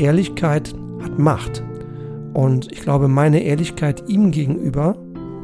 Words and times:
Ehrlichkeit 0.00 0.74
hat 1.02 1.18
Macht. 1.18 1.62
Und 2.32 2.72
ich 2.72 2.80
glaube, 2.80 3.08
meine 3.08 3.42
Ehrlichkeit 3.42 4.04
ihm 4.08 4.30
gegenüber 4.30 4.96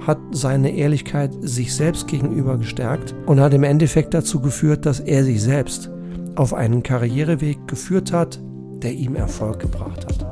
hat 0.07 0.19
seine 0.31 0.71
Ehrlichkeit 0.71 1.33
sich 1.41 1.75
selbst 1.75 2.07
gegenüber 2.07 2.57
gestärkt 2.57 3.15
und 3.27 3.41
hat 3.41 3.53
im 3.53 3.65
Endeffekt 3.65 4.15
dazu 4.15 4.41
geführt, 4.41 4.87
dass 4.87 5.01
er 5.01 5.25
sich 5.25 5.43
selbst 5.43 5.91
auf 6.37 6.55
einen 6.55 6.83
Karriereweg 6.83 7.67
geführt 7.67 8.13
hat, 8.13 8.41
der 8.83 8.93
ihm 8.93 9.17
Erfolg 9.17 9.59
gebracht 9.59 10.07
hat. 10.07 10.27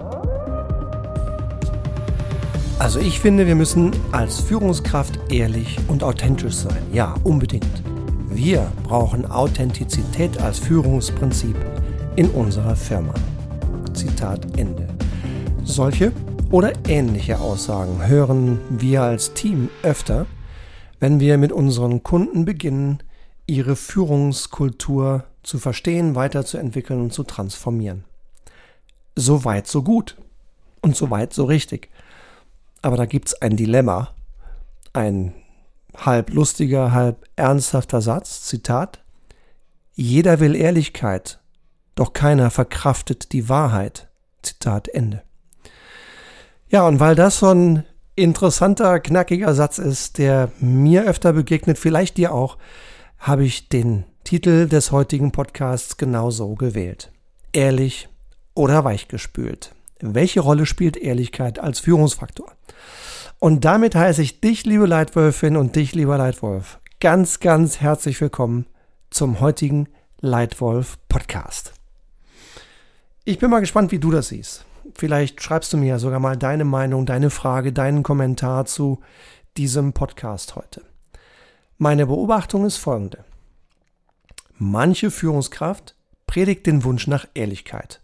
Also 2.78 2.98
ich 2.98 3.20
finde, 3.20 3.46
wir 3.46 3.54
müssen 3.54 3.90
als 4.12 4.40
Führungskraft 4.40 5.18
ehrlich 5.30 5.78
und 5.88 6.02
authentisch 6.02 6.54
sein. 6.54 6.82
Ja, 6.92 7.14
unbedingt. 7.24 7.82
Wir 8.30 8.70
brauchen 8.84 9.26
Authentizität 9.26 10.40
als 10.40 10.58
Führungsprinzip 10.58 11.56
in 12.16 12.28
unserer 12.30 12.76
Firma. 12.76 13.14
Zitat 14.24 14.58
Ende. 14.58 14.88
Solche 15.64 16.10
oder 16.50 16.72
ähnliche 16.88 17.40
Aussagen 17.40 18.06
hören 18.06 18.58
wir 18.70 19.02
als 19.02 19.34
Team 19.34 19.68
öfter, 19.82 20.24
wenn 20.98 21.20
wir 21.20 21.36
mit 21.36 21.52
unseren 21.52 22.02
Kunden 22.02 22.46
beginnen, 22.46 23.02
ihre 23.46 23.76
Führungskultur 23.76 25.24
zu 25.42 25.58
verstehen, 25.58 26.14
weiterzuentwickeln 26.14 27.02
und 27.02 27.12
zu 27.12 27.24
transformieren. 27.24 28.04
So 29.14 29.44
weit, 29.44 29.66
so 29.66 29.82
gut. 29.82 30.16
Und 30.80 30.96
so 30.96 31.10
weit, 31.10 31.34
so 31.34 31.44
richtig. 31.44 31.90
Aber 32.80 32.96
da 32.96 33.04
gibt 33.04 33.28
es 33.28 33.42
ein 33.42 33.58
Dilemma. 33.58 34.14
Ein 34.94 35.34
halb 35.94 36.32
lustiger, 36.32 36.92
halb 36.92 37.26
ernsthafter 37.36 38.00
Satz. 38.00 38.42
Zitat. 38.44 39.04
Jeder 39.92 40.40
will 40.40 40.56
Ehrlichkeit, 40.56 41.40
doch 41.94 42.12
keiner 42.12 42.50
verkraftet 42.50 43.32
die 43.32 43.48
Wahrheit. 43.48 44.08
Zitat 44.44 44.88
Ende. 44.88 45.22
Ja, 46.68 46.86
und 46.86 47.00
weil 47.00 47.14
das 47.14 47.38
so 47.38 47.48
ein 47.48 47.84
interessanter, 48.16 49.00
knackiger 49.00 49.54
Satz 49.54 49.78
ist, 49.78 50.18
der 50.18 50.50
mir 50.60 51.04
öfter 51.04 51.32
begegnet, 51.32 51.78
vielleicht 51.78 52.16
dir 52.16 52.32
auch, 52.32 52.58
habe 53.18 53.44
ich 53.44 53.68
den 53.68 54.04
Titel 54.24 54.68
des 54.68 54.92
heutigen 54.92 55.32
Podcasts 55.32 55.96
genauso 55.96 56.54
gewählt. 56.54 57.12
Ehrlich 57.52 58.08
oder 58.54 58.84
weichgespült. 58.84 59.74
Welche 60.00 60.40
Rolle 60.40 60.66
spielt 60.66 60.96
Ehrlichkeit 60.96 61.58
als 61.58 61.80
Führungsfaktor? 61.80 62.52
Und 63.38 63.64
damit 63.64 63.94
heiße 63.94 64.22
ich 64.22 64.40
dich, 64.40 64.64
liebe 64.64 64.86
Leitwölfin 64.86 65.56
und 65.56 65.76
dich, 65.76 65.94
lieber 65.94 66.16
Leitwolf, 66.18 66.80
ganz, 67.00 67.40
ganz 67.40 67.80
herzlich 67.80 68.20
willkommen 68.20 68.66
zum 69.10 69.40
heutigen 69.40 69.88
Leitwolf 70.20 70.98
Podcast. 71.08 71.73
Ich 73.26 73.38
bin 73.38 73.48
mal 73.48 73.60
gespannt, 73.60 73.90
wie 73.90 73.98
du 73.98 74.10
das 74.10 74.28
siehst. 74.28 74.66
Vielleicht 74.94 75.42
schreibst 75.42 75.72
du 75.72 75.78
mir 75.78 75.86
ja 75.86 75.98
sogar 75.98 76.20
mal 76.20 76.36
deine 76.36 76.66
Meinung, 76.66 77.06
deine 77.06 77.30
Frage, 77.30 77.72
deinen 77.72 78.02
Kommentar 78.02 78.66
zu 78.66 79.00
diesem 79.56 79.94
Podcast 79.94 80.56
heute. 80.56 80.82
Meine 81.78 82.04
Beobachtung 82.04 82.66
ist 82.66 82.76
folgende. 82.76 83.24
Manche 84.58 85.10
Führungskraft 85.10 85.96
predigt 86.26 86.66
den 86.66 86.84
Wunsch 86.84 87.06
nach 87.06 87.26
Ehrlichkeit, 87.32 88.02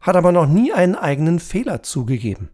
hat 0.00 0.16
aber 0.16 0.32
noch 0.32 0.46
nie 0.46 0.72
einen 0.72 0.94
eigenen 0.94 1.38
Fehler 1.38 1.82
zugegeben. 1.82 2.48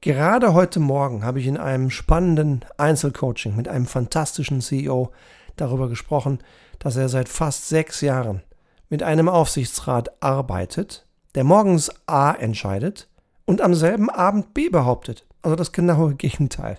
Gerade 0.00 0.54
heute 0.54 0.80
Morgen 0.80 1.24
habe 1.24 1.38
ich 1.38 1.46
in 1.46 1.56
einem 1.56 1.90
spannenden 1.90 2.64
Einzelcoaching 2.78 3.54
mit 3.54 3.68
einem 3.68 3.86
fantastischen 3.86 4.60
CEO 4.60 5.12
darüber 5.54 5.88
gesprochen, 5.88 6.40
dass 6.80 6.96
er 6.96 7.08
seit 7.08 7.28
fast 7.28 7.68
sechs 7.68 8.00
Jahren 8.00 8.42
mit 8.88 9.04
einem 9.04 9.28
Aufsichtsrat 9.28 10.20
arbeitet, 10.20 11.06
der 11.34 11.44
morgens 11.44 11.90
A 12.06 12.32
entscheidet 12.32 13.08
und 13.44 13.60
am 13.60 13.74
selben 13.74 14.10
Abend 14.10 14.54
B 14.54 14.68
behauptet. 14.68 15.26
Also 15.42 15.56
das 15.56 15.72
genaue 15.72 16.14
Gegenteil. 16.16 16.78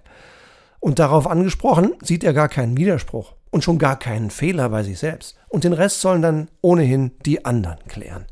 Und 0.80 1.00
darauf 1.00 1.28
angesprochen, 1.28 1.94
sieht 2.02 2.24
er 2.24 2.34
gar 2.34 2.50
keinen 2.50 2.78
Widerspruch 2.78 3.36
und 3.52 3.64
schon 3.64 3.78
gar 3.78 3.98
keinen 3.98 4.32
Fehler 4.32 4.70
bei 4.70 4.84
sich 4.84 5.00
selbst. 5.00 5.38
Und 5.48 5.64
den 5.64 5.74
Rest 5.74 6.02
sollen 6.02 6.22
dann 6.22 6.50
ohnehin 6.62 7.12
die 7.26 7.46
anderen 7.46 7.80
klären. 7.88 8.26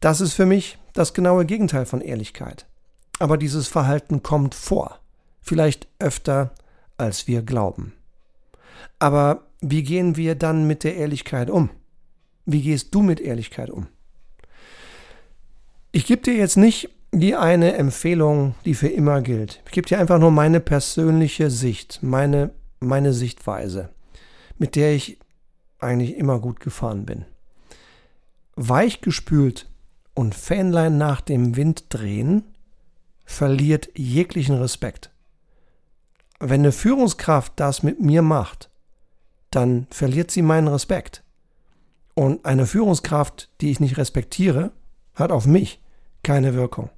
Das 0.00 0.20
ist 0.20 0.32
für 0.32 0.46
mich 0.46 0.78
das 0.94 1.14
genaue 1.14 1.46
Gegenteil 1.46 1.86
von 1.86 2.00
Ehrlichkeit. 2.00 2.66
Aber 3.18 3.38
dieses 3.38 3.68
Verhalten 3.68 4.22
kommt 4.22 4.54
vor. 4.54 4.98
Vielleicht 5.40 5.86
öfter, 6.00 6.52
als 6.96 7.28
wir 7.28 7.42
glauben. 7.42 7.92
Aber 8.98 9.46
wie 9.60 9.84
gehen 9.84 10.16
wir 10.16 10.34
dann 10.34 10.66
mit 10.66 10.82
der 10.82 10.96
Ehrlichkeit 10.96 11.50
um? 11.50 11.70
Wie 12.46 12.62
gehst 12.62 12.94
du 12.94 13.02
mit 13.02 13.20
Ehrlichkeit 13.20 13.70
um? 13.70 13.86
Ich 15.94 16.06
gebe 16.06 16.22
dir 16.22 16.34
jetzt 16.34 16.56
nicht 16.56 16.88
die 17.12 17.36
eine 17.36 17.74
Empfehlung, 17.74 18.54
die 18.64 18.74
für 18.74 18.88
immer 18.88 19.20
gilt. 19.20 19.60
Ich 19.66 19.72
gebe 19.72 19.86
dir 19.86 19.98
einfach 19.98 20.18
nur 20.18 20.30
meine 20.30 20.58
persönliche 20.58 21.50
Sicht, 21.50 21.98
meine, 22.02 22.50
meine 22.80 23.12
Sichtweise, 23.12 23.90
mit 24.56 24.74
der 24.74 24.94
ich 24.94 25.18
eigentlich 25.78 26.16
immer 26.16 26.38
gut 26.38 26.60
gefahren 26.60 27.04
bin. 27.04 27.26
Weichgespült 28.56 29.68
und 30.14 30.34
Fähnlein 30.34 30.96
nach 30.96 31.20
dem 31.20 31.56
Wind 31.56 31.84
drehen 31.90 32.44
verliert 33.26 33.90
jeglichen 33.94 34.56
Respekt. 34.56 35.10
Wenn 36.40 36.62
eine 36.62 36.72
Führungskraft 36.72 37.52
das 37.56 37.82
mit 37.82 38.00
mir 38.00 38.22
macht, 38.22 38.70
dann 39.50 39.86
verliert 39.90 40.30
sie 40.30 40.42
meinen 40.42 40.68
Respekt. 40.68 41.22
Und 42.14 42.46
eine 42.46 42.64
Führungskraft, 42.64 43.50
die 43.60 43.70
ich 43.70 43.80
nicht 43.80 43.98
respektiere, 43.98 44.72
hat 45.14 45.30
auf 45.30 45.46
mich 45.46 45.81
keine 46.22 46.54
Wirkung. 46.54 46.90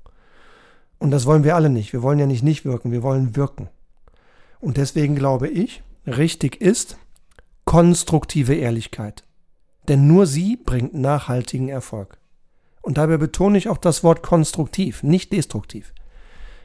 Und 0.99 1.11
das 1.11 1.27
wollen 1.27 1.45
wir 1.45 1.55
alle 1.55 1.71
nicht. 1.71 1.93
Wir 1.93 2.03
wollen 2.03 2.19
ja 2.19 2.27
nicht 2.27 2.43
nicht 2.43 2.65
wirken, 2.65 2.93
wir 2.93 3.03
wollen 3.03 3.37
wirken. 3.37 3.69
Und 4.61 4.77
deswegen 4.77 5.15
glaube 5.15 5.49
ich, 5.49 5.83
richtig 6.07 6.61
ist 6.61 6.97
konstruktive 7.65 8.55
Ehrlichkeit. 8.55 9.25
Denn 9.89 10.07
nur 10.07 10.27
sie 10.27 10.57
bringt 10.57 10.95
nachhaltigen 10.95 11.69
Erfolg. 11.69 12.19
Und 12.81 12.99
dabei 12.99 13.17
betone 13.17 13.59
ich 13.59 13.69
auch 13.69 13.79
das 13.79 14.03
Wort 14.05 14.23
konstruktiv, 14.23 15.03
nicht 15.03 15.33
destruktiv. 15.33 15.93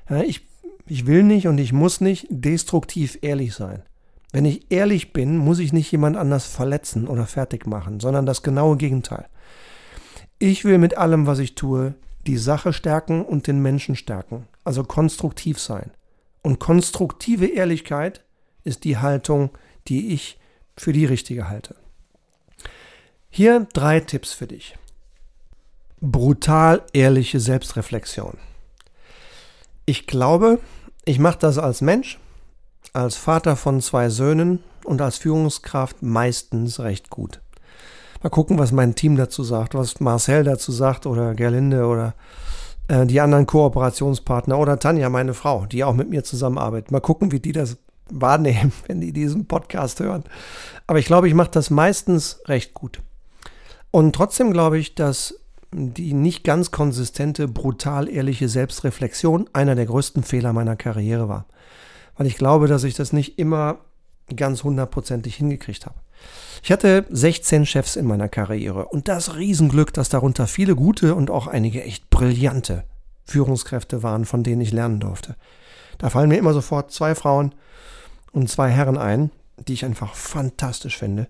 Ja, 0.10 0.22
ich, 0.22 0.48
ich 0.86 1.06
will 1.06 1.24
nicht 1.24 1.48
und 1.48 1.58
ich 1.58 1.74
muss 1.74 2.02
nicht 2.02 2.28
destruktiv 2.30 3.18
ehrlich 3.22 3.54
sein. 3.54 3.84
Wenn 4.32 4.46
ich 4.46 4.72
ehrlich 4.72 5.12
bin, 5.12 5.38
muss 5.38 5.60
ich 5.60 5.74
nicht 5.74 5.92
jemand 5.92 6.18
anders 6.18 6.46
verletzen 6.46 7.08
oder 7.08 7.26
fertig 7.26 7.66
machen, 7.66 8.00
sondern 8.00 8.26
das 8.26 8.44
genaue 8.44 8.78
Gegenteil. 8.78 9.26
Ich 10.38 10.66
will 10.66 10.78
mit 10.78 10.98
allem, 10.98 11.26
was 11.26 11.40
ich 11.40 11.56
tue, 11.56 11.96
die 12.28 12.38
Sache 12.38 12.74
stärken 12.74 13.24
und 13.24 13.48
den 13.48 13.62
Menschen 13.62 13.96
stärken, 13.96 14.48
also 14.64 14.84
konstruktiv 14.84 15.60
sein. 15.60 15.92
Und 16.42 16.60
konstruktive 16.60 17.48
Ehrlichkeit 17.48 18.24
ist 18.64 18.84
die 18.84 18.98
Haltung, 18.98 19.52
die 19.88 20.14
ich 20.14 20.40
für 20.78 20.94
die 20.94 21.06
richtige 21.06 21.50
halte. 21.50 21.76
Hier 23.30 23.68
drei 23.74 24.00
Tipps 24.00 24.34
für 24.34 24.48
dich. 24.48 24.76
Brutal 26.02 26.84
ehrliche 26.94 27.40
Selbstreflexion. 27.40 28.38
Ich 29.86 30.08
glaube, 30.08 30.60
ich 31.06 31.20
mache 31.20 31.40
das 31.40 31.58
als 31.58 31.82
Mensch, 31.82 32.20
als 32.94 33.16
Vater 33.16 33.56
von 33.56 33.82
zwei 33.82 34.10
Söhnen 34.10 34.64
und 34.84 35.02
als 35.02 35.18
Führungskraft 35.18 36.02
meistens 36.02 36.80
recht 36.80 37.10
gut. 37.10 37.42
Mal 38.22 38.30
gucken, 38.30 38.60
was 38.60 38.72
mein 38.72 38.96
Team 38.96 39.16
dazu 39.16 39.44
sagt, 39.44 39.76
was 39.76 40.00
Marcel 40.00 40.44
dazu 40.44 40.72
sagt 40.72 41.06
oder 41.06 41.36
Gerlinde 41.36 41.86
oder 41.86 42.16
äh, 42.90 43.06
die 43.06 43.22
anderen 43.22 43.46
Kooperationspartner 43.46 44.58
oder 44.58 44.78
Tanja, 44.78 45.10
meine 45.10 45.34
Frau, 45.34 45.66
die 45.66 45.84
auch 45.84 45.94
mit 45.94 46.10
mir 46.10 46.24
zusammenarbeitet. 46.24 46.92
Mal 46.92 47.00
gucken, 47.00 47.32
wie 47.32 47.40
die 47.40 47.54
das 47.54 47.78
wahrnehmen, 48.10 48.74
wenn 48.88 49.00
die 49.00 49.14
diesen 49.14 49.46
Podcast 49.46 50.00
hören. 50.00 50.24
Aber 50.88 51.00
ich 51.00 51.06
glaube, 51.06 51.28
ich 51.28 51.34
mache 51.34 51.52
das 51.52 51.70
meistens 51.70 52.42
recht 52.48 52.74
gut. 52.74 53.02
Und 53.92 54.14
trotzdem 54.14 54.52
glaube 54.52 54.78
ich, 54.78 54.96
dass 54.96 55.36
die 55.72 56.14
nicht 56.14 56.44
ganz 56.44 56.72
konsistente, 56.72 57.48
brutal 57.48 58.10
ehrliche 58.10 58.50
Selbstreflexion 58.50 59.50
einer 59.54 59.76
der 59.76 59.86
größten 59.86 60.24
Fehler 60.24 60.52
meiner 60.52 60.76
Karriere 60.76 61.30
war. 61.30 61.46
Weil 62.18 62.28
ich 62.28 62.38
glaube, 62.38 62.68
dass 62.68 62.84
ich 62.84 62.96
das 62.96 63.14
nicht 63.14 63.40
immer 63.40 63.78
ganz 64.36 64.64
hundertprozentig 64.64 65.36
hingekriegt 65.36 65.86
habe. 65.86 66.00
Ich 66.64 66.72
hatte 66.72 67.06
16 67.10 67.66
Chefs 67.66 67.96
in 67.96 68.06
meiner 68.06 68.28
Karriere 68.28 68.86
und 68.86 69.08
das 69.08 69.36
Riesenglück, 69.36 69.94
dass 69.94 70.10
darunter 70.10 70.48
viele 70.48 70.76
gute 70.76 71.16
und 71.16 71.32
auch 71.32 71.48
einige 71.48 71.84
echt 71.84 72.10
brillante 72.10 72.84
Führungskräfte 73.26 74.04
waren, 74.04 74.26
von 74.26 74.44
denen 74.44 74.62
ich 74.62 74.72
lernen 74.72 75.00
durfte. 75.00 75.36
Da 75.98 76.10
fallen 76.10 76.30
mir 76.30 76.38
immer 76.38 76.54
sofort 76.54 76.92
zwei 76.92 77.16
Frauen 77.16 77.54
und 78.32 78.50
zwei 78.50 78.70
Herren 78.70 78.98
ein, 78.98 79.32
die 79.68 79.74
ich 79.74 79.86
einfach 79.86 80.16
fantastisch 80.16 80.98
finde 80.98 81.28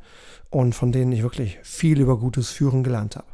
und 0.49 0.73
von 0.73 0.91
denen 0.91 1.11
ich 1.11 1.23
wirklich 1.23 1.59
viel 1.63 1.99
über 1.99 2.17
gutes 2.17 2.49
Führen 2.49 2.83
gelernt 2.83 3.15
habe. 3.15 3.27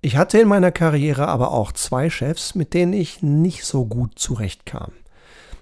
Ich 0.00 0.16
hatte 0.16 0.38
in 0.38 0.48
meiner 0.48 0.70
Karriere 0.70 1.26
aber 1.26 1.50
auch 1.50 1.72
zwei 1.72 2.08
Chefs, 2.08 2.54
mit 2.54 2.72
denen 2.72 2.92
ich 2.92 3.22
nicht 3.22 3.64
so 3.64 3.84
gut 3.84 4.18
zurechtkam. 4.18 4.92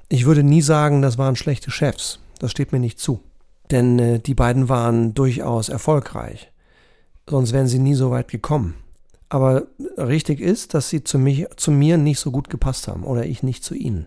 Ich 0.09 0.27
würde 0.27 0.43
nie 0.43 0.63
sagen, 0.63 1.01
das 1.01 1.17
waren 1.17 1.37
schlechte 1.37 1.71
Chefs. 1.71 2.21
Das 2.39 2.51
steht 2.51 2.73
mir 2.73 2.81
nicht 2.81 2.99
zu. 2.99 3.21
Denn 3.71 3.99
äh, 3.99 4.19
die 4.21 4.35
beiden 4.35 4.69
waren 4.69 5.15
durchaus 5.15 5.69
erfolgreich. 5.69 6.53
Sonst 7.29 7.53
wären 7.53 7.67
sie 7.67 7.79
nie 7.79 7.95
so 7.95 8.11
weit 8.11 8.29
gekommen. 8.29 8.75
Aber 9.29 9.67
richtig 9.99 10.41
ist, 10.41 10.75
dass 10.75 10.89
sie 10.89 11.03
zu, 11.03 11.19
mich, 11.19 11.47
zu 11.57 11.73
mir 11.73 11.99
nicht 11.99 12.21
so 12.21 12.31
gut 12.31 12.49
gepasst 12.49 12.87
haben 12.87 13.05
oder 13.05 13.27
ich 13.27 13.43
nicht 13.43 13.65
zu 13.65 13.75
ihnen. 13.75 14.07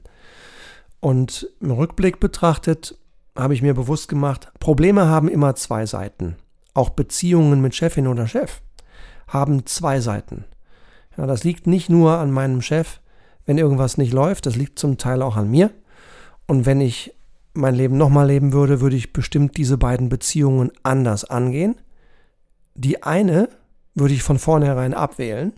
Und 1.01 1.49
im 1.59 1.71
Rückblick 1.71 2.19
betrachtet 2.19 2.97
habe 3.37 3.53
ich 3.53 3.61
mir 3.61 3.73
bewusst 3.73 4.07
gemacht, 4.07 4.51
Probleme 4.59 5.07
haben 5.07 5.27
immer 5.27 5.55
zwei 5.55 5.85
Seiten. 5.85 6.35
Auch 6.73 6.89
Beziehungen 6.89 7.61
mit 7.61 7.75
Chefin 7.75 8.07
oder 8.07 8.27
Chef 8.27 8.61
haben 9.27 9.65
zwei 9.65 9.99
Seiten. 9.99 10.45
Ja, 11.17 11.25
das 11.25 11.43
liegt 11.43 11.67
nicht 11.67 11.89
nur 11.89 12.17
an 12.17 12.31
meinem 12.31 12.61
Chef, 12.61 12.99
wenn 13.45 13.57
irgendwas 13.57 13.97
nicht 13.97 14.13
läuft, 14.13 14.45
das 14.45 14.55
liegt 14.55 14.79
zum 14.79 14.97
Teil 14.97 15.21
auch 15.21 15.35
an 15.35 15.49
mir. 15.49 15.71
Und 16.47 16.65
wenn 16.65 16.81
ich 16.81 17.13
mein 17.53 17.75
Leben 17.75 17.97
nochmal 17.97 18.27
leben 18.27 18.53
würde, 18.53 18.81
würde 18.81 18.95
ich 18.95 19.13
bestimmt 19.13 19.57
diese 19.57 19.77
beiden 19.77 20.09
Beziehungen 20.09 20.71
anders 20.83 21.25
angehen. 21.25 21.75
Die 22.75 23.03
eine 23.03 23.49
würde 23.95 24.13
ich 24.13 24.23
von 24.23 24.39
vornherein 24.39 24.93
abwählen, 24.93 25.53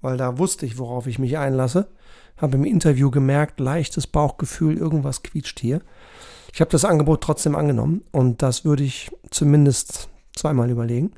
weil 0.00 0.16
da 0.16 0.38
wusste 0.38 0.66
ich, 0.66 0.78
worauf 0.78 1.06
ich 1.06 1.18
mich 1.18 1.38
einlasse. 1.38 1.88
Habe 2.36 2.56
im 2.56 2.64
Interview 2.64 3.10
gemerkt, 3.10 3.60
leichtes 3.60 4.06
Bauchgefühl, 4.06 4.76
irgendwas 4.76 5.22
quietscht 5.22 5.60
hier. 5.60 5.80
Ich 6.52 6.60
habe 6.60 6.70
das 6.70 6.84
Angebot 6.84 7.22
trotzdem 7.22 7.54
angenommen 7.54 8.02
und 8.10 8.42
das 8.42 8.64
würde 8.64 8.82
ich 8.82 9.10
zumindest 9.30 10.08
zweimal 10.34 10.70
überlegen, 10.70 11.12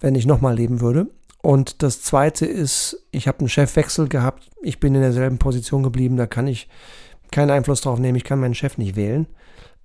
wenn 0.00 0.14
ich 0.14 0.26
nochmal 0.26 0.54
leben 0.54 0.80
würde. 0.80 1.08
Und 1.42 1.82
das 1.82 2.00
zweite 2.00 2.46
ist, 2.46 3.04
ich 3.10 3.28
habe 3.28 3.40
einen 3.40 3.50
Chefwechsel 3.50 4.08
gehabt, 4.08 4.50
ich 4.62 4.80
bin 4.80 4.94
in 4.94 5.02
derselben 5.02 5.38
Position 5.38 5.82
geblieben, 5.82 6.16
da 6.16 6.26
kann 6.26 6.46
ich 6.46 6.68
keinen 7.34 7.50
Einfluss 7.50 7.82
drauf 7.82 7.98
nehmen, 7.98 8.16
ich 8.16 8.24
kann 8.24 8.40
meinen 8.40 8.54
Chef 8.54 8.78
nicht 8.78 8.96
wählen. 8.96 9.26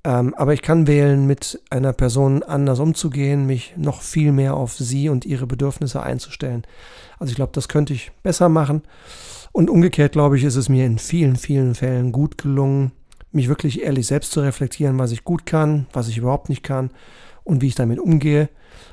Ähm, 0.06 0.34
aber 0.36 0.54
ich 0.54 0.62
kann 0.62 0.88
wählen, 0.88 1.26
mit 1.26 1.60
einer 1.70 1.92
Person 1.92 2.42
anders 2.44 2.80
umzugehen, 2.80 3.46
mich 3.46 3.74
noch 3.76 4.02
viel 4.02 4.32
mehr 4.32 4.54
auf 4.54 4.74
sie 4.74 5.10
und 5.10 5.26
ihre 5.26 5.46
Bedürfnisse 5.46 6.02
einzustellen. 6.02 6.64
Also 7.18 7.32
ich 7.32 7.36
glaube, 7.36 7.52
das 7.54 7.68
könnte 7.68 7.94
ich 7.94 8.12
besser 8.24 8.48
machen. 8.48 8.84
Und 9.52 9.70
umgekehrt, 9.70 10.14
glaube 10.14 10.38
ich, 10.38 10.46
ist 10.46 10.56
es 10.56 10.70
mir 10.70 10.86
in 10.86 11.00
vielen, 11.00 11.36
vielen 11.36 11.76
Fällen 11.76 12.12
gut 12.14 12.38
gelungen, 12.38 12.92
mich 13.32 13.50
wirklich 13.50 13.82
ehrlich 13.82 14.08
selbst 14.08 14.32
zu 14.32 14.40
reflektieren, 14.40 14.98
was 15.00 15.12
ich 15.12 15.26
gut 15.26 15.46
kann, 15.46 15.88
was 15.92 16.08
ich 16.08 16.18
überhaupt 16.18 16.48
nicht 16.48 16.64
kann 16.64 16.92
und 17.44 17.62
wie 17.62 17.68
ich 17.68 17.76
damit 17.76 18.00
umgehe. 18.00 18.48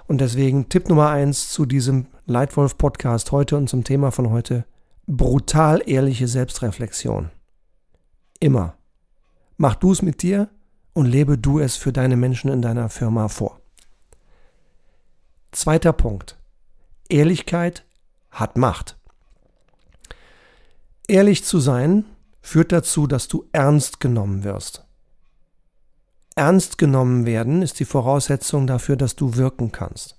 Und 0.08 0.20
deswegen 0.20 0.68
Tipp 0.68 0.88
Nummer 0.88 1.10
eins 1.10 1.50
zu 1.50 1.66
diesem 1.66 2.06
Leitwolf-Podcast 2.26 3.30
heute 3.30 3.56
und 3.56 3.68
zum 3.68 3.84
Thema 3.84 4.10
von 4.10 4.30
heute. 4.30 4.64
Brutal 5.06 5.82
ehrliche 5.86 6.26
Selbstreflexion. 6.26 7.30
Immer. 8.40 8.76
Mach 9.56 9.74
du 9.74 9.92
es 9.92 10.02
mit 10.02 10.22
dir 10.22 10.48
und 10.92 11.06
lebe 11.06 11.38
du 11.38 11.58
es 11.58 11.76
für 11.76 11.92
deine 11.92 12.16
Menschen 12.16 12.50
in 12.50 12.62
deiner 12.62 12.88
Firma 12.88 13.28
vor. 13.28 13.60
Zweiter 15.52 15.92
Punkt. 15.92 16.38
Ehrlichkeit 17.08 17.84
hat 18.30 18.58
Macht. 18.58 18.98
Ehrlich 21.08 21.44
zu 21.44 21.60
sein 21.60 22.04
führt 22.42 22.72
dazu, 22.72 23.06
dass 23.06 23.28
du 23.28 23.48
ernst 23.52 24.00
genommen 24.00 24.44
wirst. 24.44 24.84
Ernst 26.34 26.78
genommen 26.78 27.24
werden 27.24 27.62
ist 27.62 27.80
die 27.80 27.84
Voraussetzung 27.84 28.66
dafür, 28.66 28.96
dass 28.96 29.16
du 29.16 29.36
wirken 29.36 29.72
kannst. 29.72 30.18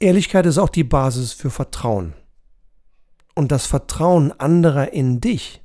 Ehrlichkeit 0.00 0.46
ist 0.46 0.58
auch 0.58 0.70
die 0.70 0.84
Basis 0.84 1.32
für 1.32 1.50
Vertrauen. 1.50 2.14
Und 3.34 3.52
das 3.52 3.66
Vertrauen 3.66 4.32
anderer 4.32 4.92
in 4.92 5.20
dich 5.20 5.63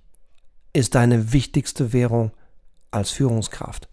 ist 0.74 0.96
deine 0.96 1.34
wichtigste 1.34 1.94
Währung 1.94 2.32
als 2.92 3.12
Führungskraft. 3.12 3.90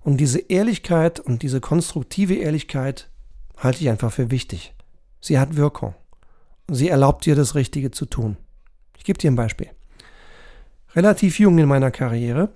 Und 0.00 0.18
diese 0.18 0.40
Ehrlichkeit 0.40 1.20
und 1.20 1.42
diese 1.42 1.60
konstruktive 1.60 2.34
Ehrlichkeit 2.34 3.08
halte 3.56 3.80
ich 3.80 3.88
einfach 3.88 4.12
für 4.12 4.30
wichtig. 4.30 4.74
Sie 5.20 5.38
hat 5.38 5.56
Wirkung. 5.56 5.94
Sie 6.68 6.88
erlaubt 6.88 7.24
dir 7.24 7.36
das 7.36 7.54
Richtige 7.54 7.90
zu 7.90 8.06
tun. 8.06 8.36
Ich 8.96 9.04
gebe 9.04 9.18
dir 9.18 9.30
ein 9.30 9.36
Beispiel. 9.36 9.70
Relativ 10.94 11.38
jung 11.38 11.58
in 11.58 11.68
meiner 11.68 11.90
Karriere 11.90 12.50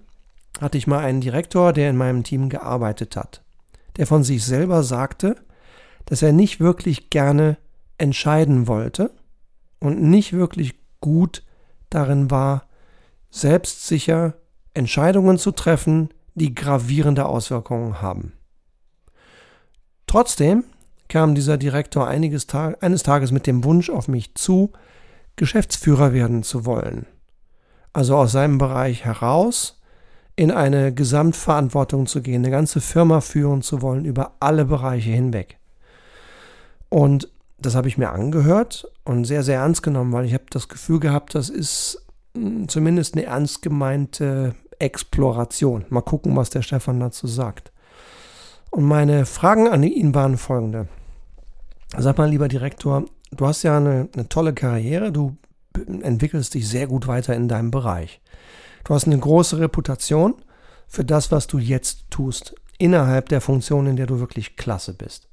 hatte 0.60 0.78
ich 0.78 0.86
mal 0.86 1.04
einen 1.04 1.20
Direktor, 1.20 1.72
der 1.72 1.90
in 1.90 1.96
meinem 1.96 2.24
Team 2.24 2.48
gearbeitet 2.48 3.16
hat, 3.16 3.42
der 3.96 4.06
von 4.06 4.24
sich 4.24 4.44
selber 4.44 4.82
sagte, 4.82 5.36
dass 6.06 6.22
er 6.22 6.32
nicht 6.32 6.60
wirklich 6.60 7.10
gerne 7.10 7.56
entscheiden 7.98 8.66
wollte 8.66 9.10
und 9.80 10.02
nicht 10.02 10.32
wirklich 10.32 10.74
gut 11.00 11.42
darin 11.90 12.30
war, 12.30 12.66
selbstsicher 13.40 14.34
Entscheidungen 14.74 15.38
zu 15.38 15.52
treffen, 15.52 16.10
die 16.34 16.54
gravierende 16.54 17.26
Auswirkungen 17.26 18.00
haben. 18.00 18.32
Trotzdem 20.06 20.64
kam 21.08 21.34
dieser 21.34 21.56
Direktor 21.56 22.08
Tag, 22.46 22.82
eines 22.82 23.02
Tages 23.02 23.32
mit 23.32 23.46
dem 23.46 23.64
Wunsch 23.64 23.90
auf 23.90 24.08
mich 24.08 24.34
zu, 24.34 24.72
Geschäftsführer 25.36 26.12
werden 26.12 26.42
zu 26.42 26.64
wollen. 26.64 27.06
Also 27.92 28.16
aus 28.16 28.32
seinem 28.32 28.58
Bereich 28.58 29.04
heraus 29.04 29.80
in 30.34 30.50
eine 30.50 30.92
Gesamtverantwortung 30.92 32.06
zu 32.06 32.22
gehen, 32.22 32.44
eine 32.44 32.50
ganze 32.50 32.80
Firma 32.80 33.20
führen 33.20 33.62
zu 33.62 33.82
wollen 33.82 34.04
über 34.04 34.36
alle 34.40 34.64
Bereiche 34.64 35.10
hinweg. 35.10 35.58
Und 36.88 37.28
das 37.58 37.74
habe 37.74 37.88
ich 37.88 37.98
mir 37.98 38.10
angehört 38.10 38.90
und 39.04 39.24
sehr, 39.24 39.42
sehr 39.42 39.60
ernst 39.60 39.82
genommen, 39.82 40.12
weil 40.12 40.26
ich 40.26 40.34
habe 40.34 40.44
das 40.50 40.68
Gefühl 40.68 41.00
gehabt, 41.00 41.34
das 41.34 41.48
ist 41.48 42.05
zumindest 42.68 43.14
eine 43.14 43.24
ernst 43.24 43.62
gemeinte 43.62 44.54
Exploration. 44.78 45.84
Mal 45.88 46.02
gucken, 46.02 46.36
was 46.36 46.50
der 46.50 46.62
Stefan 46.62 47.00
dazu 47.00 47.26
sagt. 47.26 47.72
Und 48.70 48.84
meine 48.84 49.26
Fragen 49.26 49.68
an 49.68 49.82
ihn 49.82 50.14
waren 50.14 50.36
folgende. 50.36 50.88
Sag 51.96 52.18
mal, 52.18 52.28
lieber 52.28 52.48
Direktor, 52.48 53.04
du 53.30 53.46
hast 53.46 53.62
ja 53.62 53.76
eine, 53.76 54.08
eine 54.12 54.28
tolle 54.28 54.52
Karriere, 54.52 55.12
du 55.12 55.36
entwickelst 56.02 56.54
dich 56.54 56.68
sehr 56.68 56.86
gut 56.86 57.06
weiter 57.06 57.34
in 57.34 57.48
deinem 57.48 57.70
Bereich. 57.70 58.20
Du 58.84 58.94
hast 58.94 59.06
eine 59.06 59.18
große 59.18 59.58
Reputation 59.58 60.34
für 60.88 61.04
das, 61.04 61.32
was 61.32 61.46
du 61.46 61.58
jetzt 61.58 62.10
tust, 62.10 62.54
innerhalb 62.78 63.28
der 63.28 63.40
Funktion, 63.40 63.86
in 63.86 63.96
der 63.96 64.06
du 64.06 64.20
wirklich 64.20 64.56
klasse 64.56 64.94
bist. 64.94 65.28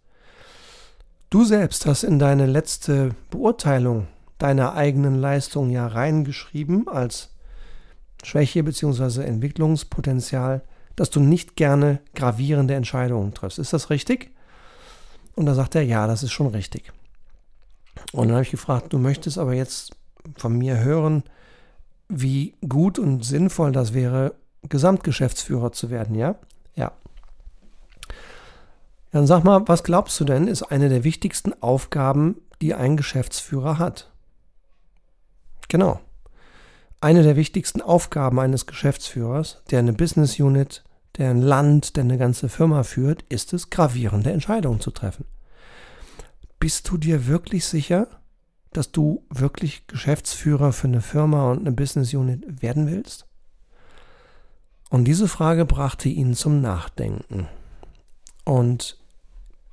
Du 1.29 1.43
selbst 1.43 1.85
hast 1.85 2.03
in 2.03 2.19
deine 2.19 2.45
letzte 2.45 3.11
Beurteilung 3.29 4.07
deiner 4.37 4.73
eigenen 4.73 5.15
Leistung 5.15 5.69
ja 5.69 5.87
reingeschrieben 5.87 6.87
als 6.87 7.29
Schwäche 8.23 8.63
bzw. 8.63 9.23
Entwicklungspotenzial, 9.23 10.61
dass 10.95 11.09
du 11.09 11.19
nicht 11.19 11.55
gerne 11.55 11.99
gravierende 12.15 12.75
Entscheidungen 12.75 13.33
triffst. 13.33 13.59
Ist 13.59 13.73
das 13.73 13.89
richtig? 13.89 14.31
Und 15.35 15.45
da 15.45 15.55
sagt 15.55 15.75
er, 15.75 15.83
ja, 15.83 16.07
das 16.07 16.23
ist 16.23 16.31
schon 16.31 16.47
richtig. 16.47 16.91
Und 18.11 18.27
dann 18.27 18.35
habe 18.35 18.43
ich 18.43 18.51
gefragt, 18.51 18.93
du 18.93 18.99
möchtest 18.99 19.37
aber 19.37 19.53
jetzt 19.53 19.95
von 20.35 20.57
mir 20.57 20.79
hören, 20.79 21.23
wie 22.09 22.55
gut 22.67 22.99
und 22.99 23.25
sinnvoll 23.25 23.71
das 23.71 23.93
wäre, 23.93 24.35
Gesamtgeschäftsführer 24.69 25.71
zu 25.71 25.89
werden, 25.89 26.15
ja? 26.15 26.35
Ja. 26.75 26.91
Dann 29.11 29.27
sag 29.27 29.43
mal, 29.43 29.67
was 29.67 29.83
glaubst 29.83 30.19
du 30.19 30.25
denn, 30.25 30.47
ist 30.47 30.63
eine 30.63 30.89
der 30.89 31.03
wichtigsten 31.03 31.53
Aufgaben, 31.61 32.41
die 32.61 32.73
ein 32.73 32.97
Geschäftsführer 32.97 33.77
hat? 33.77 34.12
Genau. 35.67 35.99
Eine 37.01 37.23
der 37.23 37.35
wichtigsten 37.35 37.81
Aufgaben 37.81 38.39
eines 38.39 38.65
Geschäftsführers, 38.65 39.61
der 39.69 39.79
eine 39.79 39.93
Business 39.93 40.39
Unit, 40.39 40.83
der 41.17 41.29
ein 41.29 41.41
Land, 41.41 41.95
der 41.95 42.03
eine 42.03 42.17
ganze 42.17 42.49
Firma 42.49 42.83
führt, 42.83 43.23
ist 43.23 43.53
es, 43.53 43.69
gravierende 43.69 44.31
Entscheidungen 44.31 44.79
zu 44.79 44.91
treffen. 44.91 45.25
Bist 46.59 46.89
du 46.89 46.97
dir 46.97 47.27
wirklich 47.27 47.65
sicher, 47.65 48.07
dass 48.71 48.91
du 48.91 49.25
wirklich 49.29 49.85
Geschäftsführer 49.87 50.71
für 50.71 50.87
eine 50.87 51.01
Firma 51.01 51.51
und 51.51 51.59
eine 51.59 51.73
Business 51.73 52.13
Unit 52.13 52.61
werden 52.61 52.87
willst? 52.87 53.27
Und 54.89 55.05
diese 55.05 55.27
Frage 55.27 55.65
brachte 55.65 56.07
ihn 56.07 56.35
zum 56.35 56.61
Nachdenken. 56.61 57.47
Und 58.45 58.97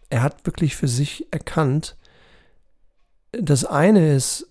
er 0.09 0.23
hat 0.23 0.47
wirklich 0.47 0.76
für 0.76 0.88
sich 0.88 1.32
erkannt, 1.32 1.97
das 3.32 3.64
eine 3.64 4.14
ist, 4.14 4.50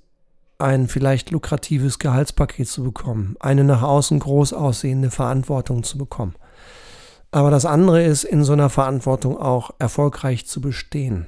ein 0.60 0.88
vielleicht 0.88 1.32
lukratives 1.32 2.00
Gehaltspaket 2.00 2.68
zu 2.68 2.84
bekommen, 2.84 3.36
eine 3.40 3.64
nach 3.64 3.82
außen 3.82 4.20
groß 4.20 4.54
aussehende 4.54 5.10
Verantwortung 5.10 5.84
zu 5.84 5.98
bekommen. 5.98 6.36
Aber 7.32 7.50
das 7.50 7.66
andere 7.66 8.04
ist, 8.04 8.24
in 8.24 8.44
so 8.44 8.54
einer 8.54 8.70
Verantwortung 8.70 9.38
auch 9.38 9.72
erfolgreich 9.80 10.48
zu 10.48 10.62
bestehen 10.62 11.28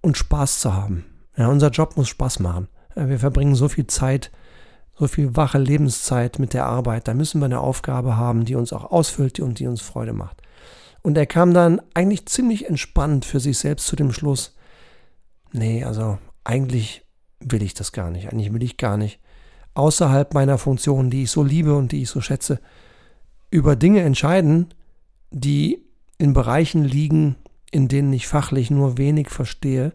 und 0.00 0.18
Spaß 0.18 0.60
zu 0.60 0.74
haben. 0.74 1.06
Ja, 1.36 1.48
unser 1.48 1.70
Job 1.70 1.96
muss 1.96 2.08
Spaß 2.08 2.40
machen. 2.40 2.68
Wir 2.94 3.18
verbringen 3.18 3.54
so 3.54 3.68
viel 3.68 3.86
Zeit, 3.86 4.30
so 4.94 5.08
viel 5.08 5.34
wache 5.34 5.58
Lebenszeit 5.58 6.38
mit 6.38 6.52
der 6.52 6.66
Arbeit. 6.66 7.08
Da 7.08 7.14
müssen 7.14 7.40
wir 7.40 7.46
eine 7.46 7.60
Aufgabe 7.60 8.16
haben, 8.16 8.44
die 8.44 8.54
uns 8.54 8.72
auch 8.72 8.90
ausfüllt 8.90 9.40
und 9.40 9.58
die 9.60 9.66
uns 9.66 9.80
Freude 9.80 10.12
macht. 10.12 10.42
Und 11.02 11.16
er 11.16 11.26
kam 11.26 11.54
dann 11.54 11.80
eigentlich 11.94 12.26
ziemlich 12.26 12.68
entspannt 12.68 13.24
für 13.24 13.40
sich 13.40 13.58
selbst 13.58 13.86
zu 13.86 13.96
dem 13.96 14.12
Schluss, 14.12 14.54
nee, 15.52 15.84
also 15.84 16.18
eigentlich 16.44 17.04
will 17.44 17.62
ich 17.62 17.74
das 17.74 17.92
gar 17.92 18.10
nicht. 18.10 18.32
Eigentlich 18.32 18.52
will 18.52 18.62
ich 18.62 18.76
gar 18.76 18.96
nicht 18.96 19.20
außerhalb 19.74 20.34
meiner 20.34 20.58
Funktion, 20.58 21.10
die 21.10 21.24
ich 21.24 21.30
so 21.30 21.42
liebe 21.42 21.74
und 21.76 21.92
die 21.92 22.02
ich 22.02 22.10
so 22.10 22.20
schätze, 22.20 22.60
über 23.50 23.76
Dinge 23.76 24.00
entscheiden, 24.02 24.74
die 25.30 25.84
in 26.18 26.32
Bereichen 26.32 26.84
liegen, 26.84 27.36
in 27.70 27.88
denen 27.88 28.12
ich 28.12 28.26
fachlich 28.26 28.70
nur 28.70 28.98
wenig 28.98 29.30
verstehe, 29.30 29.92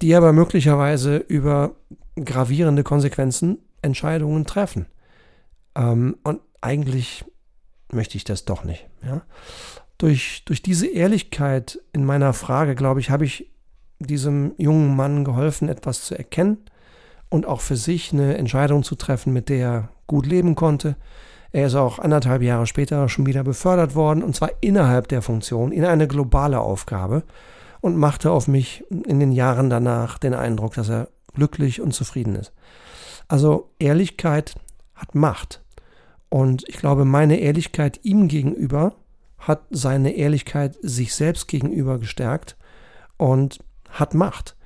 die 0.00 0.14
aber 0.14 0.32
möglicherweise 0.32 1.16
über 1.16 1.74
gravierende 2.16 2.84
Konsequenzen 2.84 3.58
Entscheidungen 3.82 4.44
treffen. 4.44 4.86
Ähm, 5.74 6.16
und 6.22 6.40
eigentlich 6.60 7.24
möchte 7.92 8.16
ich 8.16 8.24
das 8.24 8.44
doch 8.44 8.64
nicht. 8.64 8.86
Ja? 9.04 9.22
Durch, 9.96 10.44
durch 10.44 10.62
diese 10.62 10.86
Ehrlichkeit 10.86 11.80
in 11.92 12.04
meiner 12.04 12.32
Frage, 12.32 12.74
glaube 12.74 13.00
ich, 13.00 13.10
habe 13.10 13.24
ich 13.24 13.50
diesem 13.98 14.52
jungen 14.58 14.96
Mann 14.96 15.24
geholfen, 15.24 15.68
etwas 15.68 16.02
zu 16.02 16.16
erkennen 16.16 16.58
und 17.30 17.46
auch 17.46 17.60
für 17.60 17.76
sich 17.76 18.12
eine 18.12 18.36
Entscheidung 18.38 18.82
zu 18.82 18.94
treffen, 18.94 19.32
mit 19.32 19.48
der 19.48 19.58
er 19.58 19.88
gut 20.06 20.26
leben 20.26 20.54
konnte. 20.54 20.96
Er 21.52 21.66
ist 21.66 21.74
auch 21.74 21.98
anderthalb 21.98 22.42
Jahre 22.42 22.66
später 22.66 23.08
schon 23.08 23.26
wieder 23.26 23.42
befördert 23.42 23.94
worden, 23.94 24.22
und 24.22 24.36
zwar 24.36 24.50
innerhalb 24.60 25.08
der 25.08 25.22
Funktion, 25.22 25.72
in 25.72 25.84
eine 25.84 26.06
globale 26.06 26.60
Aufgabe 26.60 27.22
und 27.80 27.96
machte 27.96 28.30
auf 28.30 28.48
mich 28.48 28.84
in 28.90 29.20
den 29.20 29.32
Jahren 29.32 29.70
danach 29.70 30.18
den 30.18 30.34
Eindruck, 30.34 30.74
dass 30.74 30.88
er 30.88 31.08
glücklich 31.34 31.80
und 31.80 31.92
zufrieden 31.92 32.34
ist. 32.34 32.52
Also 33.28 33.70
Ehrlichkeit 33.78 34.54
hat 34.94 35.14
Macht. 35.14 35.62
Und 36.28 36.68
ich 36.68 36.76
glaube, 36.76 37.04
meine 37.04 37.38
Ehrlichkeit 37.38 38.00
ihm 38.02 38.28
gegenüber 38.28 38.94
hat 39.38 39.62
seine 39.70 40.16
Ehrlichkeit 40.16 40.76
sich 40.82 41.14
selbst 41.14 41.48
gegenüber 41.48 41.98
gestärkt 41.98 42.56
und 43.16 43.60
hat 43.90 44.14
Macht. 44.14 44.56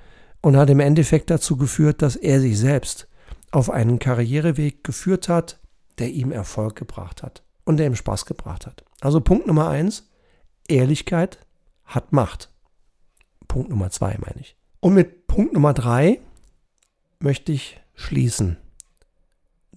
Und 0.41 0.57
hat 0.57 0.71
im 0.71 0.81
Endeffekt 0.81 1.31
dazu 1.31 1.57
geführt, 1.57 2.03
dass 2.03 2.17
er 2.17 2.41
sich 2.41 2.59
selbst 2.59 3.07
auf 3.53 3.71
einen 3.71 4.01
Karriereweg 4.01 4.83
geführt 4.83 5.29
hat, 5.29 5.61
der 5.99 6.11
ihm 6.11 6.33
Erfolg 6.33 6.75
gebracht 6.75 7.23
hat 7.23 7.45
und 7.65 7.77
der 7.77 7.87
ihm 7.87 7.95
Spaß 7.95 8.27
gebracht 8.27 8.67
hat. 8.67 8.85
Also 9.01 9.21
Punkt 9.21 9.47
Nummer 9.47 9.69
eins, 9.69 10.11
Ehrlichkeit 10.67 11.39
hat 11.85 12.13
Macht. 12.13 12.51
Punkt 13.47 13.71
Nummer 13.71 13.91
zwei 13.91 14.17
meine 14.19 14.41
ich. 14.41 14.57
Und 14.81 14.95
mit 14.95 15.27
Punkt 15.29 15.53
Nummer 15.53 15.75
drei 15.75 16.21
möchte 17.21 17.53
ich 17.53 17.81
schließen. 17.95 18.57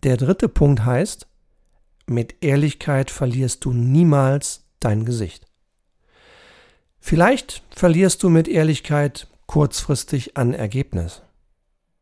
Der 0.03 0.17
dritte 0.17 0.49
Punkt 0.49 0.85
heißt, 0.85 1.27
mit 2.07 2.43
Ehrlichkeit 2.43 3.11
verlierst 3.11 3.65
du 3.65 3.73
niemals 3.73 4.63
dein 4.79 5.05
Gesicht. 5.05 5.45
Vielleicht 6.99 7.63
verlierst 7.69 8.23
du 8.23 8.29
mit 8.29 8.47
Ehrlichkeit 8.47 9.27
kurzfristig 9.55 10.35
an 10.35 10.53
Ergebnis. 10.53 11.21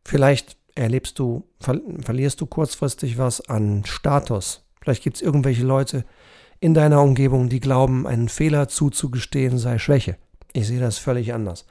Vielleicht 0.03 0.57
erlebst 0.73 1.19
du, 1.19 1.43
ver 1.59 1.79
verlierst 2.01 2.41
du 2.41 2.47
kurzfristig 2.47 3.19
was 3.19 3.47
an 3.47 3.85
Status. 3.85 4.65
Vielleicht 4.81 5.03
gibt 5.03 5.17
es 5.17 5.21
irgendwelche 5.21 5.63
Leute 5.63 6.03
in 6.59 6.73
deiner 6.73 7.03
Umgebung, 7.03 7.49
die 7.49 7.59
glauben, 7.59 8.07
einen 8.07 8.27
Fehler 8.27 8.69
zuzugestehen 8.69 9.59
sei 9.59 9.77
Schwäche. 9.77 10.17
Ich 10.53 10.65
sehe 10.65 10.79
das 10.79 10.97
völlig 10.97 11.35
anders. 11.35 11.67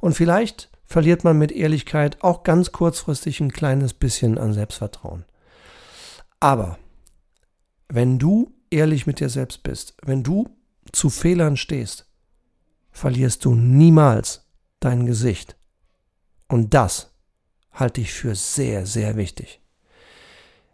Und 0.00 0.12
vielleicht 0.12 0.68
verliert 0.84 1.24
man 1.24 1.38
mit 1.38 1.50
Ehrlichkeit 1.50 2.22
auch 2.22 2.42
ganz 2.42 2.70
kurzfristig 2.70 3.40
ein 3.40 3.52
kleines 3.52 3.94
bisschen 3.94 4.36
an 4.36 4.52
Selbstvertrauen. 4.52 5.24
Aber 6.40 6.78
wenn 7.88 8.18
du 8.18 8.52
ehrlich 8.68 9.06
mit 9.06 9.18
dir 9.18 9.30
selbst 9.30 9.62
bist, 9.62 9.94
wenn 10.04 10.22
du 10.22 10.50
zu 10.92 11.08
Fehlern 11.08 11.56
stehst, 11.56 12.06
verlierst 12.90 13.46
du 13.46 13.54
niemals 13.54 14.41
dein 14.84 15.06
Gesicht. 15.06 15.56
Und 16.48 16.74
das 16.74 17.12
halte 17.72 18.00
ich 18.00 18.12
für 18.12 18.34
sehr, 18.34 18.86
sehr 18.86 19.16
wichtig. 19.16 19.60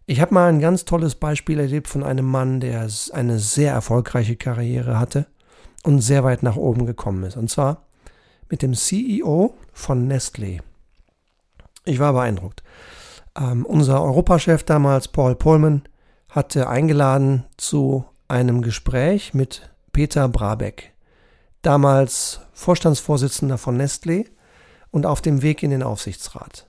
Ich 0.07 0.21
habe 0.21 0.35
mal 0.35 0.49
ein 0.49 0.61
ganz 0.61 0.85
tolles 0.85 1.15
Beispiel 1.15 1.61
erlebt 1.61 1.87
von 1.87 2.03
einem 2.03 2.25
Mann, 2.25 2.61
der 2.61 2.89
eine 3.13 3.39
sehr 3.39 3.73
erfolgreiche 3.73 4.37
Karriere 4.37 4.99
hatte 4.99 5.27
und 5.83 6.01
sehr 6.01 6.25
weit 6.25 6.43
nach 6.43 6.57
oben 6.57 6.87
gekommen 6.87 7.25
ist. 7.25 7.37
Und 7.37 7.51
zwar 7.51 7.87
mit 8.49 8.63
dem 8.63 8.75
CEO 8.75 9.55
von 9.73 10.11
Nestlé. 10.11 10.61
Ich 11.85 11.99
war 11.99 12.13
beeindruckt. 12.13 12.63
Ähm, 13.39 13.65
unser 13.67 14.03
Europachef 14.03 14.63
damals, 14.63 15.09
Paul 15.09 15.35
Pullman, 15.35 15.83
hatte 16.29 16.69
eingeladen 16.69 17.45
zu 17.57 18.05
einem 18.29 18.63
Gespräch 18.63 19.35
mit 19.35 19.71
Peter 19.93 20.29
Brabeck, 20.29 20.93
damals 21.69 22.41
Vorstandsvorsitzender 22.55 23.59
von 23.59 23.79
Nestlé 23.79 24.25
und 24.91 25.05
auf 25.05 25.21
dem 25.21 25.43
Weg 25.43 25.63
in 25.63 25.71
den 25.71 25.83
Aufsichtsrat. 25.83 26.67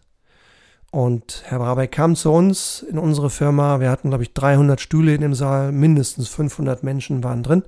Und 0.91 1.43
Herr 1.45 1.59
Brabeck 1.59 1.93
kam 1.93 2.17
zu 2.17 2.33
uns 2.33 2.81
in 2.81 2.97
unsere 2.97 3.29
Firma. 3.29 3.79
Wir 3.79 3.91
hatten, 3.91 4.09
glaube 4.09 4.23
ich, 4.23 4.33
300 4.33 4.81
Stühle 4.81 5.15
in 5.15 5.21
dem 5.21 5.33
Saal, 5.33 5.71
mindestens 5.71 6.27
500 6.27 6.83
Menschen 6.83 7.23
waren 7.23 7.43
drin. 7.43 7.63